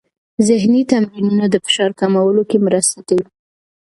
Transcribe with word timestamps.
ذهني 0.47 0.81
تمرینونه 0.91 1.45
د 1.49 1.55
فشار 1.65 1.91
کمولو 1.99 2.43
کې 2.49 2.57
مرسته 2.67 2.97
کوي. 3.07 3.25